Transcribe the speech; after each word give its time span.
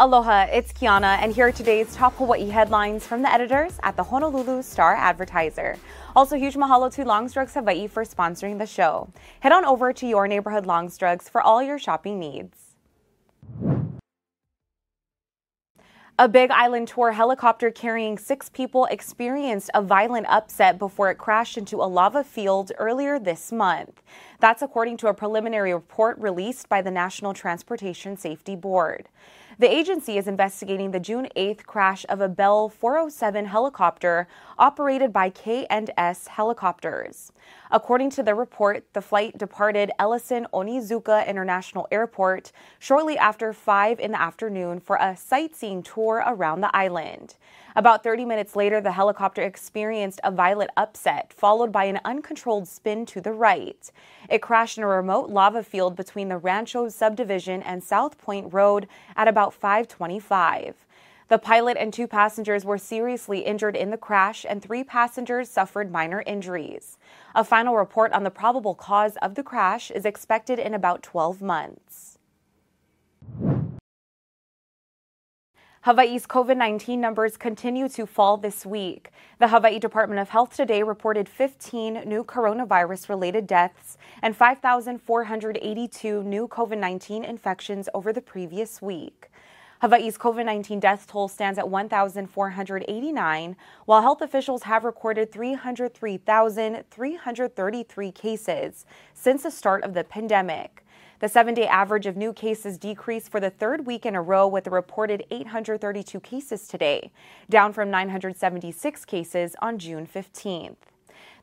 Aloha, 0.00 0.46
it's 0.52 0.72
Kiana, 0.72 1.18
and 1.20 1.34
here 1.34 1.48
are 1.48 1.52
today's 1.52 1.92
top 1.92 2.14
Hawaii 2.18 2.50
headlines 2.50 3.04
from 3.04 3.20
the 3.20 3.32
editors 3.32 3.80
at 3.82 3.96
the 3.96 4.04
Honolulu 4.04 4.62
Star 4.62 4.94
Advertiser. 4.94 5.76
Also, 6.14 6.36
huge 6.36 6.54
mahalo 6.54 6.88
to 6.94 7.04
Longs 7.04 7.32
Drugs 7.32 7.54
Hawaii 7.54 7.88
for 7.88 8.04
sponsoring 8.04 8.58
the 8.58 8.66
show. 8.66 9.08
Head 9.40 9.50
on 9.50 9.64
over 9.64 9.92
to 9.92 10.06
your 10.06 10.28
neighborhood 10.28 10.66
Longs 10.66 10.96
Drugs 10.96 11.28
for 11.28 11.40
all 11.40 11.64
your 11.64 11.80
shopping 11.80 12.20
needs. 12.20 12.76
A 16.20 16.28
Big 16.28 16.50
Island 16.52 16.88
tour 16.88 17.12
helicopter 17.12 17.70
carrying 17.70 18.18
six 18.18 18.48
people 18.48 18.86
experienced 18.86 19.70
a 19.72 19.82
violent 19.82 20.26
upset 20.28 20.76
before 20.76 21.10
it 21.10 21.14
crashed 21.16 21.56
into 21.56 21.76
a 21.76 21.86
lava 21.86 22.24
field 22.24 22.72
earlier 22.78 23.20
this 23.20 23.52
month. 23.52 24.02
That's 24.40 24.62
according 24.62 24.96
to 24.98 25.06
a 25.06 25.14
preliminary 25.14 25.72
report 25.72 26.18
released 26.18 26.68
by 26.68 26.82
the 26.82 26.90
National 26.90 27.34
Transportation 27.34 28.16
Safety 28.16 28.56
Board. 28.56 29.08
The 29.60 29.68
agency 29.68 30.16
is 30.16 30.28
investigating 30.28 30.92
the 30.92 31.00
June 31.00 31.26
8th 31.34 31.64
crash 31.64 32.06
of 32.08 32.20
a 32.20 32.28
Bell 32.28 32.68
407 32.68 33.46
helicopter 33.46 34.28
operated 34.56 35.12
by 35.12 35.30
K&S 35.30 36.28
Helicopters. 36.28 37.32
According 37.70 38.10
to 38.10 38.22
the 38.22 38.34
report, 38.34 38.84
the 38.94 39.02
flight 39.02 39.36
departed 39.36 39.90
Ellison 39.98 40.46
Onizuka 40.54 41.26
International 41.26 41.86
Airport 41.90 42.50
shortly 42.78 43.18
after 43.18 43.52
5 43.52 44.00
in 44.00 44.12
the 44.12 44.20
afternoon 44.20 44.80
for 44.80 44.96
a 44.96 45.16
sightseeing 45.16 45.82
tour 45.82 46.22
around 46.26 46.62
the 46.62 46.74
island. 46.74 47.36
About 47.76 48.02
30 48.02 48.24
minutes 48.24 48.56
later, 48.56 48.80
the 48.80 48.92
helicopter 48.92 49.42
experienced 49.42 50.20
a 50.24 50.30
violent 50.30 50.70
upset, 50.76 51.32
followed 51.32 51.70
by 51.70 51.84
an 51.84 52.00
uncontrolled 52.04 52.66
spin 52.66 53.04
to 53.06 53.20
the 53.20 53.32
right. 53.32 53.92
It 54.28 54.42
crashed 54.42 54.78
in 54.78 54.84
a 54.84 54.88
remote 54.88 55.28
lava 55.28 55.62
field 55.62 55.94
between 55.94 56.28
the 56.28 56.38
Rancho 56.38 56.88
subdivision 56.88 57.62
and 57.62 57.84
South 57.84 58.18
Point 58.18 58.52
Road 58.52 58.88
at 59.14 59.28
about 59.28 59.52
525. 59.52 60.86
The 61.28 61.38
pilot 61.38 61.76
and 61.78 61.92
two 61.92 62.06
passengers 62.06 62.64
were 62.64 62.78
seriously 62.78 63.40
injured 63.40 63.76
in 63.76 63.90
the 63.90 63.98
crash, 63.98 64.46
and 64.48 64.62
three 64.62 64.82
passengers 64.82 65.50
suffered 65.50 65.92
minor 65.92 66.22
injuries. 66.26 66.96
A 67.34 67.44
final 67.44 67.76
report 67.76 68.12
on 68.14 68.24
the 68.24 68.30
probable 68.30 68.74
cause 68.74 69.16
of 69.20 69.34
the 69.34 69.42
crash 69.42 69.90
is 69.90 70.06
expected 70.06 70.58
in 70.58 70.72
about 70.72 71.02
12 71.02 71.42
months. 71.42 72.18
Hawaii's 75.82 76.26
COVID 76.26 76.56
19 76.56 77.00
numbers 77.00 77.36
continue 77.36 77.88
to 77.90 78.04
fall 78.04 78.36
this 78.36 78.66
week. 78.66 79.10
The 79.38 79.48
Hawaii 79.48 79.78
Department 79.78 80.20
of 80.20 80.30
Health 80.30 80.56
today 80.56 80.82
reported 80.82 81.28
15 81.28 82.02
new 82.04 82.24
coronavirus 82.24 83.08
related 83.08 83.46
deaths 83.46 83.96
and 84.20 84.34
5,482 84.34 86.22
new 86.24 86.48
COVID 86.48 86.78
19 86.78 87.22
infections 87.22 87.88
over 87.94 88.12
the 88.12 88.20
previous 88.20 88.82
week. 88.82 89.27
Hawaii's 89.80 90.18
COVID 90.18 90.44
19 90.44 90.80
death 90.80 91.06
toll 91.06 91.28
stands 91.28 91.56
at 91.56 91.68
1,489, 91.68 93.56
while 93.84 94.02
health 94.02 94.20
officials 94.20 94.64
have 94.64 94.82
recorded 94.82 95.30
303,333 95.30 98.12
cases 98.12 98.84
since 99.14 99.44
the 99.44 99.52
start 99.52 99.84
of 99.84 99.94
the 99.94 100.02
pandemic. 100.02 100.84
The 101.20 101.28
seven 101.28 101.54
day 101.54 101.68
average 101.68 102.06
of 102.06 102.16
new 102.16 102.32
cases 102.32 102.76
decreased 102.76 103.30
for 103.30 103.38
the 103.38 103.50
third 103.50 103.86
week 103.86 104.04
in 104.04 104.16
a 104.16 104.22
row 104.22 104.48
with 104.48 104.66
a 104.66 104.70
reported 104.70 105.24
832 105.30 106.18
cases 106.20 106.66
today, 106.66 107.12
down 107.48 107.72
from 107.72 107.88
976 107.88 109.04
cases 109.04 109.54
on 109.62 109.78
June 109.78 110.08
15th. 110.08 110.74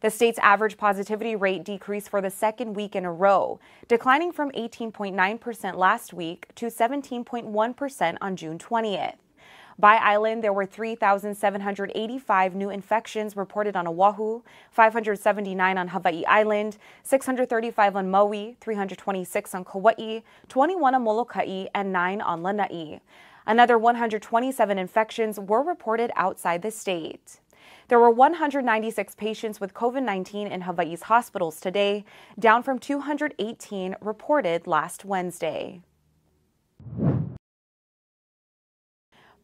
The 0.02 0.10
state's 0.10 0.40
average 0.40 0.78
positivity 0.78 1.36
rate 1.36 1.64
decreased 1.64 2.10
for 2.10 2.22
the 2.22 2.30
second 2.30 2.74
week 2.74 2.96
in 2.96 3.06
a 3.06 3.12
row, 3.12 3.60
declining 3.88 4.32
from 4.32 4.52
18.9% 4.52 5.76
last 5.76 6.14
week 6.14 6.48
to 6.56 6.68
17.1% 6.68 8.18
on 8.22 8.36
June 8.36 8.58
20th. 8.58 9.16
By 9.78 9.96
island, 9.96 10.42
there 10.42 10.54
were 10.54 10.66
3,785 10.66 12.56
new 12.56 12.70
infections 12.70 13.36
reported 13.36 13.76
on 13.76 13.88
Oahu, 13.88 14.42
579 14.72 15.78
on 15.78 15.88
Hawaii 15.90 16.24
Island, 16.26 16.78
635 17.04 17.96
on 17.98 18.10
Maui, 18.10 18.56
326 18.62 19.54
on 19.54 19.66
Kauai, 19.66 20.22
21 20.48 20.96
on 20.96 21.04
Molokai, 21.04 21.66
and 21.76 21.92
9 21.92 22.22
on 22.22 22.42
Lanai. 22.42 23.02
Another 23.46 23.78
127 23.78 24.80
infections 24.80 25.40
were 25.40 25.62
reported 25.62 26.10
outside 26.16 26.62
the 26.62 26.72
state. 26.72 27.42
There 27.88 28.00
were 28.00 28.10
196 28.10 29.16
patients 29.16 29.60
with 29.60 29.74
COVID 29.74 30.04
19 30.04 30.48
in 30.48 30.62
Hawaii's 30.62 31.04
hospitals 31.04 31.60
today, 31.60 32.06
down 32.40 32.64
from 32.64 32.80
218 32.80 33.96
reported 34.02 34.68
last 34.68 35.06
Wednesday. 35.06 35.82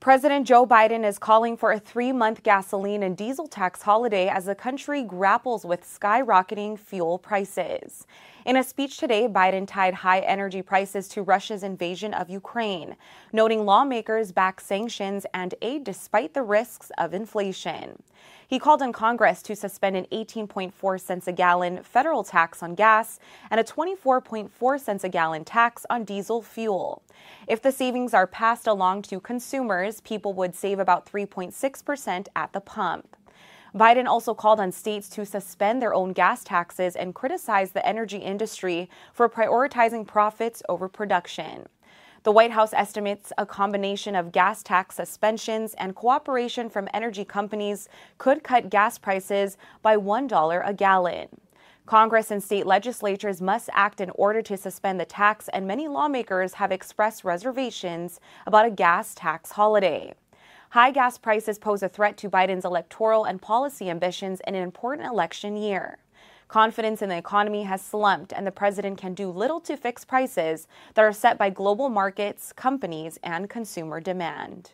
President 0.02 0.48
Joe 0.48 0.66
Biden 0.66 1.06
is 1.06 1.20
calling 1.20 1.56
for 1.56 1.72
a 1.72 1.80
three 1.80 2.12
month 2.12 2.42
gasoline 2.42 3.04
and 3.04 3.16
diesel 3.16 3.46
tax 3.48 3.84
holiday 3.84 4.30
as 4.30 4.46
the 4.46 4.56
country 4.56 5.04
grapples 5.04 5.64
with 5.64 5.86
skyrocketing 5.86 6.80
fuel 6.80 7.20
prices. 7.20 8.08
In 8.44 8.58
a 8.58 8.64
speech 8.64 8.98
today, 8.98 9.28
Biden 9.28 9.68
tied 9.68 9.94
high 9.94 10.22
energy 10.22 10.64
prices 10.64 11.08
to 11.10 11.22
Russia's 11.22 11.62
invasion 11.62 12.16
of 12.16 12.32
Ukraine, 12.32 12.96
noting 13.32 13.64
lawmakers 13.64 14.32
back 14.32 14.60
sanctions 14.60 15.28
and 15.36 15.54
aid 15.62 15.84
despite 15.84 16.34
the 16.34 16.42
risks 16.42 16.92
of 16.98 17.14
inflation. 17.14 18.02
He 18.52 18.60
called 18.60 18.82
on 18.82 18.92
Congress 18.92 19.42
to 19.44 19.56
suspend 19.56 19.96
an 19.96 20.08
18.4 20.12 21.00
cents 21.00 21.26
a 21.26 21.32
gallon 21.32 21.84
federal 21.84 22.22
tax 22.22 22.62
on 22.62 22.76
gas 22.76 23.18
and 23.50 23.62
a 23.62 23.64
24.4 23.64 24.78
cents 24.78 25.06
a 25.06 25.08
gallon 25.08 25.46
tax 25.46 25.86
on 25.90 26.04
diesel 26.04 26.42
fuel. 26.42 27.02
If 27.48 27.62
the 27.62 27.72
savings 27.72 28.14
are 28.14 28.28
passed 28.28 28.68
along 28.68 29.04
to 29.04 29.22
consumers, 29.22 30.02
people 30.02 30.34
would 30.34 30.54
save 30.54 30.80
about 30.80 31.06
3.6% 31.10 32.28
at 32.36 32.52
the 32.52 32.60
pump. 32.60 33.16
Biden 33.74 34.06
also 34.06 34.34
called 34.34 34.60
on 34.60 34.74
states 34.74 35.08
to 35.12 35.26
suspend 35.26 35.82
their 35.82 35.94
own 35.94 36.12
gas 36.12 36.44
taxes 36.44 36.98
and 36.98 37.16
criticized 37.16 37.74
the 37.74 37.88
energy 37.88 38.18
industry 38.18 38.90
for 39.14 39.30
prioritizing 39.30 40.06
profits 40.06 40.62
over 40.68 40.90
production. 40.90 41.70
The 42.24 42.32
White 42.32 42.52
House 42.52 42.72
estimates 42.72 43.34
a 43.40 43.48
combination 43.48 44.16
of 44.16 44.32
gas 44.32 44.62
tax 44.62 44.96
suspensions 44.96 45.74
and 45.80 45.96
cooperation 45.96 46.70
from 46.70 46.88
energy 46.94 47.26
companies 47.26 47.90
could 48.20 48.44
cut 48.44 48.70
gas 48.70 49.00
prices 49.00 49.58
by 49.82 49.98
$1 49.98 50.62
a 50.64 50.74
gallon. 50.74 51.30
Congress 51.88 52.30
and 52.30 52.44
state 52.44 52.68
legislatures 52.68 53.42
must 53.42 53.72
act 53.74 54.00
in 54.00 54.12
order 54.12 54.44
to 54.44 54.56
suspend 54.56 55.00
the 55.00 55.06
tax, 55.06 55.48
and 55.48 55.66
many 55.66 55.88
lawmakers 55.88 56.54
have 56.54 56.72
expressed 56.72 57.24
reservations 57.24 58.20
about 58.46 58.68
a 58.68 58.72
gas 58.72 59.16
tax 59.16 59.54
holiday. 59.54 60.14
High 60.70 60.92
gas 60.92 61.18
prices 61.18 61.58
pose 61.58 61.82
a 61.82 61.90
threat 61.90 62.18
to 62.18 62.30
Biden's 62.30 62.66
electoral 62.66 63.26
and 63.26 63.42
policy 63.42 63.90
ambitions 63.90 64.42
in 64.46 64.54
an 64.54 64.62
important 64.62 65.08
election 65.08 65.58
year. 65.58 65.98
Confidence 66.52 67.02
in 67.02 67.08
the 67.08 67.16
economy 67.16 67.64
has 67.64 67.82
slumped, 67.82 68.34
and 68.34 68.46
the 68.46 68.52
president 68.52 68.98
can 68.98 69.14
do 69.14 69.30
little 69.30 69.62
to 69.62 69.78
fix 69.78 70.04
prices 70.04 70.68
that 70.96 71.02
are 71.06 71.14
set 71.14 71.38
by 71.38 71.50
global 71.50 71.88
markets, 71.88 72.52
companies, 72.52 73.18
and 73.24 73.50
consumer 73.50 74.02
demand. 74.02 74.74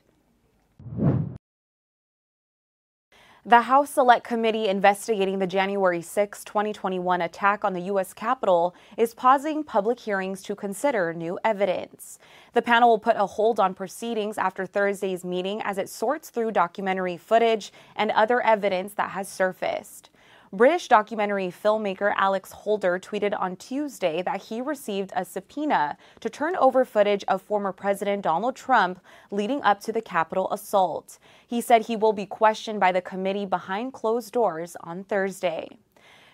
The 3.46 3.62
House 3.62 3.92
Select 3.92 4.26
Committee 4.26 4.68
investigating 4.68 5.38
the 5.38 5.46
January 5.46 6.02
6, 6.02 6.44
2021 6.46 7.22
attack 7.22 7.64
on 7.64 7.74
the 7.74 7.82
U.S. 7.82 8.12
Capitol 8.12 8.74
is 8.98 9.14
pausing 9.14 9.64
public 9.64 10.00
hearings 10.00 10.42
to 10.42 10.56
consider 10.56 11.14
new 11.14 11.38
evidence. 11.46 12.18
The 12.54 12.64
panel 12.64 12.90
will 12.90 12.98
put 12.98 13.18
a 13.18 13.28
hold 13.28 13.60
on 13.60 13.76
proceedings 13.76 14.40
after 14.40 14.66
Thursday's 14.66 15.24
meeting 15.24 15.62
as 15.62 15.78
it 15.78 15.90
sorts 15.90 16.32
through 16.32 16.54
documentary 16.54 17.18
footage 17.18 17.72
and 17.96 18.10
other 18.10 18.42
evidence 18.42 18.96
that 18.96 19.12
has 19.12 19.30
surfaced. 19.30 20.10
British 20.54 20.88
documentary 20.88 21.48
filmmaker 21.48 22.14
Alex 22.16 22.54
Holder 22.54 22.98
tweeted 23.00 23.38
on 23.38 23.58
Tuesday 23.58 24.22
that 24.22 24.44
he 24.44 24.62
received 24.62 25.12
a 25.14 25.26
subpoena 25.26 25.98
to 26.22 26.30
turn 26.30 26.56
over 26.56 26.86
footage 26.86 27.26
of 27.28 27.42
former 27.42 27.74
President 27.74 28.22
Donald 28.22 28.56
Trump 28.56 29.02
leading 29.30 29.62
up 29.64 29.82
to 29.82 29.92
the 29.92 30.02
Capitol 30.02 30.50
assault. 30.52 31.20
He 31.46 31.60
said 31.60 31.84
he 31.84 31.98
will 31.98 32.14
be 32.14 32.26
questioned 32.26 32.80
by 32.80 32.94
the 32.94 33.02
committee 33.02 33.46
behind 33.46 33.92
closed 33.92 34.32
doors 34.32 34.78
on 34.80 35.04
Thursday. 35.04 35.78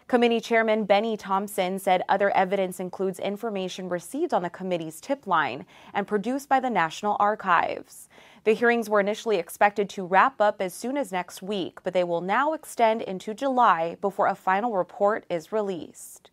Committee 0.07 0.41
Chairman 0.41 0.83
Bennie 0.83 1.15
Thompson 1.15 1.79
said 1.79 2.03
other 2.09 2.29
evidence 2.31 2.79
includes 2.79 3.19
information 3.19 3.87
received 3.87 4.33
on 4.33 4.43
the 4.43 4.49
committee's 4.49 4.99
tip 4.99 5.25
line 5.25 5.65
and 5.93 6.05
produced 6.05 6.49
by 6.49 6.59
the 6.59 6.69
National 6.69 7.15
Archives. 7.19 8.09
The 8.43 8.53
hearings 8.53 8.89
were 8.89 8.99
initially 8.99 9.37
expected 9.37 9.89
to 9.91 10.05
wrap 10.05 10.41
up 10.41 10.61
as 10.61 10.73
soon 10.73 10.97
as 10.97 11.13
next 11.13 11.41
week, 11.41 11.79
but 11.83 11.93
they 11.93 12.03
will 12.03 12.21
now 12.21 12.51
extend 12.51 13.01
into 13.01 13.33
July 13.33 13.95
before 14.01 14.27
a 14.27 14.35
final 14.35 14.73
report 14.73 15.25
is 15.29 15.53
released. 15.53 16.29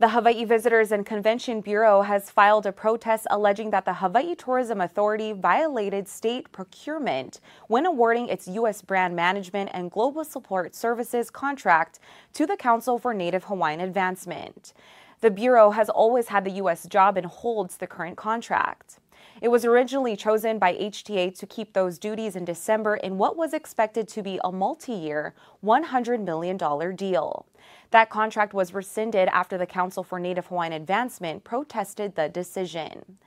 The 0.00 0.08
Hawaii 0.08 0.44
Visitors 0.44 0.90
and 0.90 1.06
Convention 1.06 1.60
Bureau 1.60 2.02
has 2.02 2.28
filed 2.28 2.66
a 2.66 2.72
protest 2.72 3.28
alleging 3.30 3.70
that 3.70 3.84
the 3.84 3.94
Hawaii 3.94 4.34
Tourism 4.34 4.80
Authority 4.80 5.32
violated 5.32 6.08
state 6.08 6.50
procurement 6.50 7.38
when 7.68 7.86
awarding 7.86 8.26
its 8.26 8.48
U.S. 8.48 8.82
brand 8.82 9.14
management 9.14 9.70
and 9.72 9.92
global 9.92 10.24
support 10.24 10.74
services 10.74 11.30
contract 11.30 12.00
to 12.32 12.44
the 12.44 12.56
Council 12.56 12.98
for 12.98 13.14
Native 13.14 13.44
Hawaiian 13.44 13.78
Advancement. 13.78 14.72
The 15.20 15.30
Bureau 15.30 15.70
has 15.70 15.88
always 15.88 16.26
had 16.26 16.44
the 16.44 16.50
U.S. 16.50 16.88
job 16.88 17.16
and 17.16 17.26
holds 17.26 17.76
the 17.76 17.86
current 17.86 18.16
contract. 18.16 18.98
It 19.40 19.48
was 19.48 19.64
originally 19.64 20.16
chosen 20.16 20.58
by 20.58 20.74
HTA 20.74 21.36
to 21.38 21.46
keep 21.46 21.72
those 21.72 21.98
duties 21.98 22.36
in 22.36 22.44
December 22.44 22.96
in 22.96 23.18
what 23.18 23.36
was 23.36 23.52
expected 23.52 24.08
to 24.08 24.22
be 24.22 24.38
a 24.44 24.52
multi 24.52 24.92
year, 24.92 25.34
$100 25.64 26.24
million 26.24 26.56
deal. 26.96 27.46
That 27.90 28.10
contract 28.10 28.54
was 28.54 28.74
rescinded 28.74 29.28
after 29.28 29.58
the 29.58 29.66
Council 29.66 30.02
for 30.02 30.18
Native 30.18 30.46
Hawaiian 30.46 30.72
Advancement 30.72 31.44
protested 31.44 32.14
the 32.14 32.28
decision. 32.28 33.18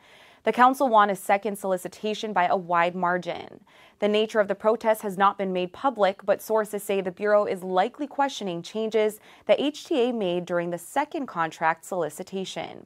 The 0.44 0.53
council 0.53 0.88
won 0.88 1.09
a 1.09 1.15
second 1.15 1.57
solicitation 1.57 2.31
by 2.31 2.45
a 2.45 2.55
wide 2.55 2.95
margin. 2.95 3.59
The 3.99 4.07
nature 4.07 4.39
of 4.39 4.47
the 4.47 4.55
protest 4.55 5.01
has 5.01 5.17
not 5.17 5.38
been 5.38 5.51
made 5.51 5.73
public, 5.73 6.25
but 6.25 6.41
sources 6.41 6.83
say 6.83 7.01
the 7.01 7.11
Bureau 7.11 7.45
is 7.45 7.63
likely 7.63 8.07
questioning 8.07 8.61
changes 8.61 9.19
that 9.45 9.59
HTA 9.59 10.15
made 10.15 10.45
during 10.45 10.69
the 10.69 10.77
second 10.77 11.25
contract 11.25 11.83
solicitation. 11.83 12.85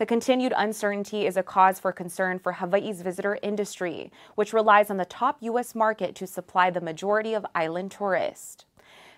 The 0.00 0.06
continued 0.06 0.54
uncertainty 0.56 1.26
is 1.26 1.36
a 1.36 1.42
cause 1.42 1.78
for 1.78 1.92
concern 1.92 2.38
for 2.38 2.52
Hawaii's 2.52 3.02
visitor 3.02 3.38
industry, 3.42 4.10
which 4.34 4.54
relies 4.54 4.88
on 4.88 4.96
the 4.96 5.04
top 5.04 5.36
U.S. 5.42 5.74
market 5.74 6.14
to 6.14 6.26
supply 6.26 6.70
the 6.70 6.80
majority 6.80 7.34
of 7.34 7.44
island 7.54 7.90
tourists. 7.90 8.64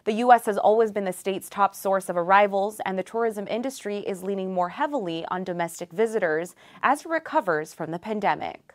The 0.03 0.15
U.S. 0.15 0.47
has 0.47 0.59
always 0.59 0.91
been 0.91 1.05
the 1.05 1.13
state's 1.13 1.49
top 1.49 1.77
source 1.77 2.09
of 2.09 2.17
arrivals, 2.17 2.81
and 2.85 2.99
the 2.99 3.05
tourism 3.05 3.47
industry 3.47 3.99
is 3.99 4.25
leaning 4.25 4.53
more 4.53 4.71
heavily 4.71 5.25
on 5.27 5.45
domestic 5.45 5.93
visitors 5.93 6.57
as 6.83 7.03
it 7.03 7.09
recovers 7.09 7.73
from 7.73 7.93
the 7.93 8.01
pandemic. 8.01 8.75